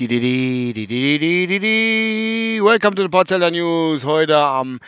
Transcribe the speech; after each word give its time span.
Welcome 0.00 0.10
to 2.94 3.02
the 3.02 3.08
Potzeller 3.08 3.50
News. 3.50 4.04
Heute 4.04 4.36
am 4.36 4.78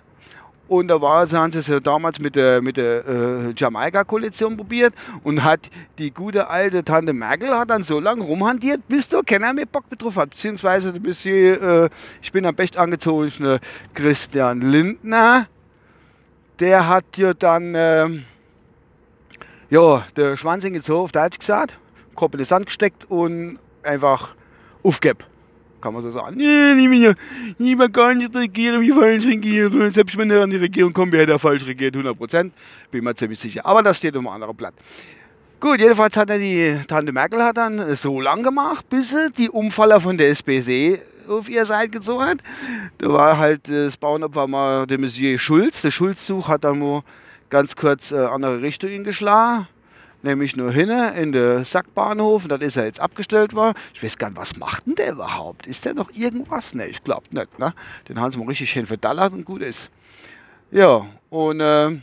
Und 0.69 0.87
da 0.87 1.01
war, 1.01 1.25
sie 1.25 1.35
haben 1.35 1.51
sie 1.51 1.59
es 1.59 1.67
ja 1.67 1.79
damals 1.79 2.19
mit 2.19 2.35
der, 2.35 2.61
mit 2.61 2.77
der 2.77 3.03
äh, 3.07 3.53
Jamaika-Koalition 3.57 4.55
probiert 4.55 4.93
und 5.23 5.43
hat 5.43 5.61
die 5.97 6.11
gute 6.11 6.47
alte 6.47 6.83
Tante 6.83 7.11
Merkel 7.11 7.49
hat 7.57 7.71
dann 7.71 7.83
so 7.83 7.99
lange 7.99 8.23
rumhantiert, 8.23 8.87
bis 8.87 9.07
da 9.07 9.23
keiner 9.23 9.51
mehr 9.51 9.65
Bock 9.65 9.89
betroffen 9.89 10.21
hat. 10.21 10.29
Beziehungsweise 10.29 10.93
bis 10.93 11.23
sie, 11.23 11.31
äh, 11.31 11.89
ich 12.21 12.31
bin 12.31 12.45
am 12.45 12.53
besten 12.53 12.77
angezogen, 12.77 13.59
Christian 13.95 14.61
Lindner, 14.61 15.47
der 16.59 16.87
hat 16.87 17.17
ja 17.17 17.33
dann, 17.33 17.73
äh, 17.73 18.07
ja, 19.71 20.05
der 20.15 20.37
Schwanz 20.37 20.63
in 20.65 20.79
so 20.83 20.99
auf 20.99 21.11
Deutsch 21.11 21.39
gesagt, 21.39 21.79
Kopf 22.13 22.33
in 22.33 22.37
den 22.37 22.45
Sand 22.45 22.67
gesteckt 22.67 23.09
und 23.09 23.57
einfach 23.81 24.35
aufgegeben 24.83 25.25
kann 25.81 25.93
man 25.93 26.01
so 26.01 26.11
sagen. 26.11 26.35
Nee, 26.37 26.87
mehr, 26.87 27.15
nie 27.57 27.75
mehr 27.75 27.89
gar 27.89 28.13
nicht 28.13 28.35
regieren, 28.35 28.81
wie 28.81 28.91
falsch 28.91 29.25
regieren. 29.25 29.89
Selbst 29.91 30.17
wenn 30.17 30.29
er 30.31 30.43
an 30.43 30.49
die 30.49 30.57
Regierung 30.57 30.93
kommt, 30.93 31.11
wäre 31.11 31.31
er 31.31 31.39
falsch 31.39 31.65
regiert, 31.65 31.95
100 31.95 32.17
Prozent. 32.17 32.53
Bin 32.91 33.03
mir 33.03 33.15
ziemlich 33.15 33.39
sicher. 33.39 33.65
Aber 33.65 33.83
das 33.83 33.97
steht 33.97 34.15
um 34.15 34.27
ein 34.27 34.33
anderes 34.33 34.55
Blatt. 34.55 34.73
Gut, 35.59 35.79
jedenfalls 35.79 36.15
hat 36.15 36.29
er 36.29 36.37
die 36.37 36.79
Tante 36.87 37.11
Merkel 37.11 37.43
hat 37.43 37.57
dann 37.57 37.95
so 37.95 38.21
lang 38.21 38.43
gemacht, 38.43 38.89
bis 38.89 39.09
sie 39.09 39.31
die 39.37 39.49
Umfaller 39.49 39.99
von 39.99 40.17
der 40.17 40.29
SPC 40.29 41.01
auf 41.27 41.49
ihre 41.49 41.65
Seite 41.65 41.89
gezogen 41.89 42.23
hat. 42.23 42.37
Da 42.97 43.09
war 43.09 43.37
halt 43.37 43.69
das 43.69 43.97
Bauernopfer 43.97 44.47
mal 44.47 44.87
der 44.87 44.97
Monsieur 44.97 45.37
Schulz. 45.37 45.81
Der 45.81 45.91
Schulzzug 45.91 46.47
hat 46.47 46.63
dann 46.63 46.79
mal 46.79 47.01
ganz 47.49 47.75
kurz 47.75 48.11
äh, 48.11 48.17
andere 48.17 48.61
Richtung 48.61 49.03
geschlagen 49.03 49.67
nämlich 50.23 50.55
nur 50.55 50.71
hin 50.71 50.89
in 50.89 51.31
den 51.31 51.63
Sackbahnhof 51.63 52.43
und 52.43 52.49
dann 52.49 52.61
ist 52.61 52.75
er 52.75 52.85
jetzt 52.85 52.99
abgestellt 52.99 53.53
worden. 53.53 53.77
Ich 53.93 54.03
weiß 54.03 54.17
gar 54.17 54.29
nicht, 54.29 54.39
was 54.39 54.57
macht 54.57 54.85
denn 54.85 54.95
der 54.95 55.13
überhaupt? 55.13 55.67
Ist 55.67 55.85
der 55.85 55.93
noch 55.93 56.11
irgendwas? 56.13 56.73
Ne, 56.73 56.87
ich 56.87 57.03
glaube 57.03 57.27
nicht. 57.31 57.59
Ne? 57.59 57.73
Den 58.07 58.19
haben 58.19 58.31
sie 58.31 58.37
mal 58.37 58.47
richtig 58.47 58.69
schön 58.69 58.85
verdallert 58.85 59.33
und 59.33 59.45
gut 59.45 59.61
ist. 59.61 59.89
Ja, 60.71 61.05
und 61.29 61.59
äh, 61.59 61.99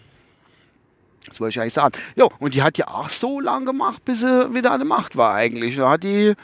das 1.26 1.40
wollte 1.40 1.50
ich 1.50 1.60
eigentlich 1.60 1.74
sagen. 1.74 1.98
Ja, 2.14 2.26
und 2.38 2.54
die 2.54 2.62
hat 2.62 2.78
ja 2.78 2.88
auch 2.88 3.08
so 3.08 3.40
lange 3.40 3.66
gemacht, 3.66 4.04
bis 4.04 4.20
sie 4.20 4.54
wieder 4.54 4.72
an 4.72 4.80
der 4.80 4.86
Macht 4.86 5.16
war 5.16 5.34
eigentlich. 5.34 5.76
Da 5.76 5.90
hat 5.90 6.02
die, 6.02 6.34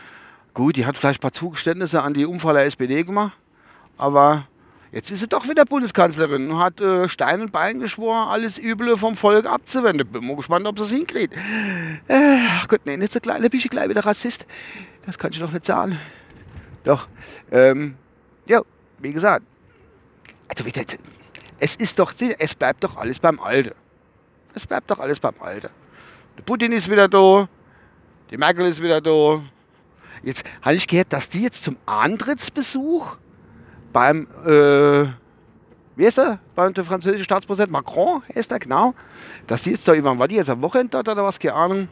gut, 0.54 0.76
die 0.76 0.86
hat 0.86 0.96
vielleicht 0.96 1.20
ein 1.20 1.22
paar 1.22 1.32
Zugeständnisse 1.32 2.02
an 2.02 2.14
die 2.14 2.26
Umfaller 2.26 2.64
SPD 2.64 3.02
gemacht, 3.02 3.36
aber 3.96 4.46
Jetzt 4.92 5.10
ist 5.10 5.20
sie 5.20 5.26
doch 5.26 5.48
wieder 5.48 5.64
Bundeskanzlerin 5.64 6.50
und 6.50 6.58
hat 6.58 6.78
äh, 6.82 7.08
Stein 7.08 7.40
und 7.40 7.50
Bein 7.50 7.80
geschworen, 7.80 8.28
alles 8.28 8.58
Üble 8.58 8.98
vom 8.98 9.16
Volk 9.16 9.46
abzuwenden. 9.46 10.06
Bin 10.06 10.26
mal 10.26 10.36
gespannt, 10.36 10.66
ob 10.66 10.78
sie 10.78 10.84
es 10.84 10.90
hinkriegt. 10.90 11.32
Äh, 12.08 12.46
ach 12.50 12.68
Gott, 12.68 12.82
nee, 12.84 12.98
nicht 12.98 13.10
so 13.10 13.18
klein, 13.18 13.40
bin 13.40 13.50
ich 13.54 13.70
gleich 13.70 13.88
wieder 13.88 14.04
Rassist. 14.04 14.44
Das 15.06 15.18
kann 15.18 15.32
ich 15.32 15.38
doch 15.38 15.50
nicht 15.50 15.64
sagen. 15.64 15.98
Doch, 16.84 17.08
ähm, 17.50 17.94
ja, 18.44 18.60
wie 18.98 19.14
gesagt. 19.14 19.46
Also, 20.48 20.64
es 21.58 21.76
ist 21.76 21.98
doch, 21.98 22.12
es 22.38 22.54
bleibt 22.54 22.84
doch 22.84 22.98
alles 22.98 23.18
beim 23.18 23.40
Alten. 23.40 23.72
Es 24.52 24.66
bleibt 24.66 24.90
doch 24.90 24.98
alles 24.98 25.20
beim 25.20 25.34
Alten. 25.40 25.70
Der 26.36 26.42
Putin 26.42 26.70
ist 26.72 26.90
wieder 26.90 27.08
da, 27.08 27.48
die 28.30 28.36
Merkel 28.36 28.66
ist 28.66 28.82
wieder 28.82 29.00
da. 29.00 29.42
Jetzt 30.22 30.44
habe 30.60 30.74
ich 30.74 30.86
gehört, 30.86 31.14
dass 31.14 31.30
die 31.30 31.42
jetzt 31.42 31.64
zum 31.64 31.78
Antrittsbesuch 31.86 33.16
beim, 33.92 34.26
äh, 34.46 35.06
wie 35.96 36.04
ist 36.04 36.18
er? 36.18 36.38
Beim 36.54 36.74
französischen 36.74 37.24
Staatspräsident 37.24 37.70
Macron 37.70 38.22
ist 38.34 38.50
er, 38.50 38.58
genau. 38.58 38.94
Dass 39.46 39.62
die 39.62 39.70
jetzt 39.70 39.86
da 39.86 39.94
über, 39.94 40.18
war 40.18 40.28
die 40.28 40.36
jetzt 40.36 40.50
am 40.50 40.62
Wochenende 40.62 40.90
dort 40.90 41.08
oder 41.08 41.24
was, 41.24 41.38
keine 41.38 41.54
Ahnung. 41.54 41.88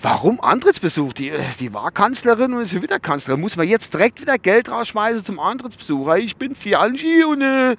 Warum 0.00 0.40
Antrittsbesuch? 0.40 1.12
Die, 1.12 1.32
die 1.60 1.72
war 1.74 1.90
Kanzlerin 1.90 2.54
und 2.54 2.62
ist 2.62 2.80
wieder 2.80 2.98
Kanzlerin. 2.98 3.40
Muss 3.40 3.56
man 3.56 3.68
jetzt 3.68 3.92
direkt 3.92 4.20
wieder 4.20 4.38
Geld 4.38 4.70
rausschmeißen 4.70 5.24
zum 5.24 5.38
Antrittsbesuch? 5.38 6.14
Ich 6.16 6.36
bin 6.36 6.54
Fianchi 6.54 7.22
und 7.24 7.42
äh, 7.42 7.76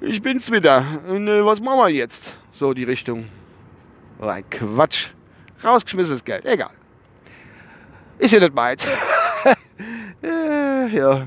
ich 0.00 0.22
bin's 0.22 0.50
wieder. 0.50 0.84
Und 1.08 1.26
äh, 1.26 1.44
was 1.44 1.60
machen 1.60 1.78
wir 1.78 1.88
jetzt? 1.88 2.36
So 2.52 2.74
die 2.74 2.84
Richtung. 2.84 3.26
Oh, 4.20 4.26
ein 4.26 4.48
Quatsch. 4.50 5.10
Rausgeschmissenes 5.64 6.24
Geld. 6.24 6.44
Egal. 6.44 6.70
Ist 8.18 8.32
ja 8.32 8.40
nicht 8.40 8.54
meins. 8.54 8.86
äh, 10.22 10.86
ja. 10.88 11.26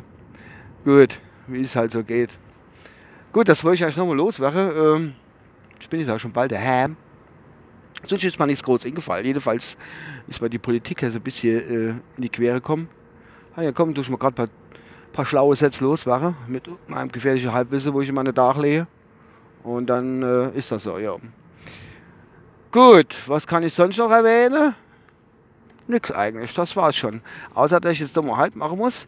Gut, 0.85 1.19
wie 1.47 1.61
es 1.61 1.75
halt 1.75 1.91
so 1.91 2.03
geht. 2.03 2.29
Gut, 3.31 3.47
das 3.47 3.63
wollte 3.63 3.75
ich 3.75 3.85
euch 3.85 3.95
nochmal 3.95 4.17
loswerden. 4.17 4.71
Ähm, 4.75 5.13
ich 5.79 5.88
bin 5.89 5.99
jetzt 5.99 6.09
auch 6.09 6.19
schon 6.19 6.33
bald 6.33 6.51
daheim. 6.51 6.97
Sonst 8.06 8.24
ist 8.25 8.38
mir 8.38 8.47
nichts 8.47 8.63
groß 8.63 8.85
eingefallen. 8.85 9.25
Jedenfalls 9.25 9.77
ist 10.27 10.41
mir 10.41 10.50
die 10.50 10.59
Politik 10.59 11.01
ja 11.01 11.09
so 11.09 11.19
ein 11.19 11.24
bisschen 11.24 11.57
äh, 11.57 11.89
in 12.18 12.21
die 12.21 12.30
Quere 12.30 12.56
gekommen. 12.56 12.89
Ah 13.56 13.62
ja, 13.62 13.71
komm, 13.71 13.94
tue 13.95 14.03
ich 14.03 14.09
mal 14.09 14.18
gerade 14.18 14.33
ein 14.33 14.47
paar, 14.47 14.50
paar, 15.13 15.25
schlaue 15.25 15.56
Sätze 15.56 15.85
loswerden 15.85 16.35
mit 16.47 16.69
meinem 16.89 17.12
gefährlichen 17.12 17.53
Halbwissen, 17.53 17.94
wo 17.94 18.01
ich 18.01 18.09
in 18.09 18.15
meine 18.15 18.33
Dach 18.33 18.57
lege. 18.57 18.88
Und 19.63 19.89
dann 19.89 20.21
äh, 20.21 20.57
ist 20.57 20.71
das 20.71 20.83
so, 20.83 20.97
ja. 20.97 21.15
Gut, 22.71 23.15
was 23.27 23.47
kann 23.47 23.63
ich 23.63 23.74
sonst 23.74 23.97
noch 23.97 24.12
erwähnen? 24.12 24.75
Nix 25.94 26.12
eigentlich, 26.12 26.54
das 26.54 26.75
war's 26.75 26.95
schon. 26.95 27.22
Außer, 27.54 27.80
dass 27.80 27.94
ich 27.94 28.00
jetzt 28.00 28.18
doch 28.18 28.24
mal 28.24 28.38
halt 28.38 28.56
machen 28.56 28.78
muss 28.78 29.07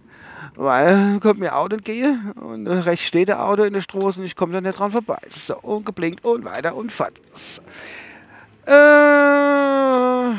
weil 0.55 1.19
kommt 1.19 1.39
mir 1.39 1.55
Auto 1.55 1.75
entgegen 1.75 2.31
und 2.33 2.67
rechts 2.67 3.05
steht 3.05 3.27
der 3.27 3.43
Auto 3.43 3.63
in 3.63 3.73
der 3.73 3.81
Straße 3.81 4.19
und 4.19 4.25
ich 4.25 4.35
komme 4.35 4.53
da 4.53 4.61
nicht 4.61 4.77
dran 4.77 4.91
vorbei. 4.91 5.19
So, 5.29 5.57
und 5.59 5.85
geblinkt 5.85 6.23
und 6.23 6.45
weiter 6.45 6.75
und 6.75 6.91
fort. 6.91 7.13
So. 7.33 7.61
Äh, 8.67 10.33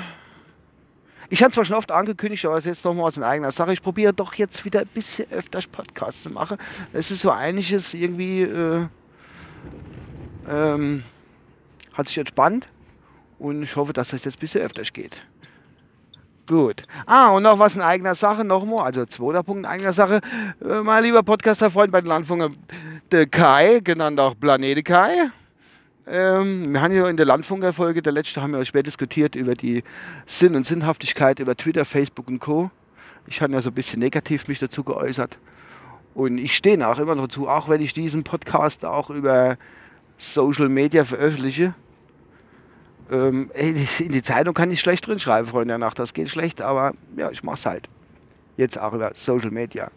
ich 1.29 1.43
habe 1.43 1.53
zwar 1.53 1.65
schon 1.65 1.77
oft 1.77 1.91
angekündigt, 1.91 2.45
aber 2.45 2.55
das 2.55 2.65
ist 2.65 2.69
jetzt 2.69 2.85
nochmal 2.85 3.07
aus 3.07 3.19
eigener 3.19 3.53
Sache. 3.53 3.73
Ich 3.73 3.83
probiere 3.83 4.13
doch 4.13 4.35
jetzt 4.35 4.65
wieder 4.65 4.81
ein 4.81 4.87
bisschen 4.87 5.31
öfter 5.31 5.61
Podcasts 5.71 6.23
zu 6.23 6.31
machen. 6.31 6.57
Es 6.93 7.11
ist 7.11 7.23
so 7.23 7.31
einiges 7.31 7.95
irgendwie, 7.95 8.43
äh, 8.43 8.87
ähm, 10.49 11.03
hat 11.93 12.09
sich 12.09 12.19
entspannt 12.19 12.69
Und 13.39 13.63
ich 13.63 13.77
hoffe, 13.77 13.93
dass 13.93 14.09
das 14.09 14.25
jetzt 14.25 14.37
ein 14.37 14.41
bisschen 14.41 14.63
öfter 14.63 14.83
geht. 14.83 15.21
Gut. 16.47 16.85
Ah, 17.07 17.31
und 17.31 17.43
noch 17.43 17.59
was 17.59 17.75
in 17.75 17.83
eigener 17.83 18.15
Sache, 18.15 18.45
nochmal, 18.45 18.85
also 18.85 19.05
zweiter 19.05 19.43
Punkt 19.43 19.61
in 19.61 19.67
eigener 19.67 19.93
Sache. 19.93 20.21
Äh, 20.65 20.83
mein 20.83 21.03
lieber 21.03 21.25
Podcaster-Freund 21.25 21.91
bei 21.91 22.01
den 22.01 22.07
Landfunker, 22.07 22.51
der 23.11 23.27
Kai, 23.27 23.81
genannt 23.83 24.21
auch 24.21 24.39
Planete 24.39 24.85
Kai. 24.85 25.31
Ähm, 26.07 26.73
wir 26.73 26.81
haben 26.81 26.95
ja 26.95 27.09
in 27.09 27.17
der 27.17 27.27
Landfunker-Folge, 27.27 28.01
der 28.01 28.13
letzte, 28.13 28.41
haben 28.41 28.53
wir 28.53 28.65
spät 28.65 28.87
diskutiert 28.87 29.35
über 29.35 29.57
die 29.57 29.83
Sinn 30.27 30.55
und 30.55 30.65
Sinnhaftigkeit 30.65 31.41
über 31.41 31.57
Twitter, 31.57 31.85
Facebook 31.85 32.29
und 32.29 32.39
Co. 32.39 32.71
Ich 33.27 33.43
habe 33.43 33.53
ja 33.53 33.61
so 33.61 33.71
ein 33.71 33.75
bisschen 33.75 33.99
negativ 33.99 34.47
mich 34.47 34.61
dazu 34.61 34.85
geäußert. 34.85 35.39
Und 36.15 36.39
ich 36.39 36.57
stehe 36.57 36.89
auch 36.89 37.01
immer 37.01 37.17
noch 37.17 37.27
dazu, 37.27 37.49
auch 37.49 37.69
wenn 37.69 37.81
ich 37.81 37.93
diesen 37.93 38.23
Podcast 38.23 38.85
auch 38.85 39.11
über 39.11 39.57
Social 40.17 40.69
Media 40.69 41.05
veröffentliche. 41.05 41.75
Ähm, 43.11 43.51
in 43.55 44.13
die 44.13 44.23
Zeitung 44.23 44.55
kann 44.55 44.71
ich 44.71 44.81
schlecht 44.81 45.07
drin 45.07 45.19
schreiben, 45.19 45.47
Freunde 45.47 45.73
der 45.73 45.79
Nacht. 45.79 45.99
Das 45.99 46.13
geht 46.13 46.29
schlecht, 46.29 46.61
aber 46.61 46.93
ja, 47.17 47.31
ich 47.31 47.43
mache 47.43 47.57
es 47.57 47.67
halt. 47.67 47.89
Jetzt 48.57 48.79
auch 48.79 48.93
über 48.93 49.13
Social 49.15 49.51
Media. 49.51 49.91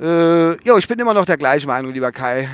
Äh, 0.00 0.62
ja, 0.64 0.76
ich 0.76 0.88
bin 0.88 0.98
immer 0.98 1.14
noch 1.14 1.24
der 1.24 1.36
gleichen 1.36 1.66
Meinung, 1.66 1.92
lieber 1.92 2.12
Kai, 2.12 2.48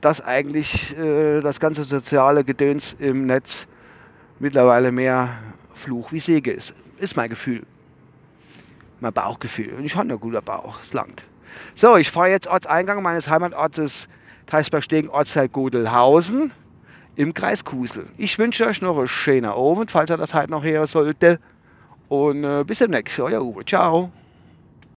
dass 0.00 0.20
eigentlich 0.20 0.96
äh, 0.98 1.40
das 1.40 1.60
ganze 1.60 1.84
soziale 1.84 2.44
Gedöns 2.44 2.94
im 2.98 3.26
Netz 3.26 3.66
mittlerweile 4.38 4.92
mehr 4.92 5.30
Fluch 5.74 6.12
wie 6.12 6.20
Sege 6.20 6.52
ist. 6.52 6.74
Ist 6.98 7.16
mein 7.16 7.30
Gefühl. 7.30 7.64
Mein 9.00 9.12
Bauchgefühl. 9.12 9.74
Und 9.74 9.84
ich 9.84 9.94
habe 9.96 10.08
einen 10.08 10.20
guten 10.20 10.42
Bauch. 10.44 10.80
Es 10.82 10.92
langt. 10.92 11.24
So, 11.74 11.96
ich 11.96 12.10
fahre 12.10 12.30
jetzt 12.30 12.46
Ortseingang 12.46 13.02
meines 13.02 13.28
Heimatortes 13.28 14.08
Teisbergstegen, 14.46 15.10
Ortsteil 15.10 15.48
Godelhausen 15.48 16.52
im 17.16 17.34
Kreis 17.34 17.64
Kusel. 17.64 18.06
Ich 18.16 18.38
wünsche 18.38 18.66
euch 18.66 18.82
noch 18.82 18.98
einen 18.98 19.08
schönen 19.08 19.50
Abend, 19.50 19.90
falls 19.90 20.10
ihr 20.10 20.16
das 20.16 20.34
heute 20.34 20.50
noch 20.50 20.64
hören 20.64 20.86
sollte. 20.86 21.38
Und 22.08 22.44
äh, 22.44 22.64
bis 22.64 22.78
demnächst. 22.78 23.18
Euer 23.18 23.42
Uwe. 23.42 23.64
Ciao. 23.64 24.10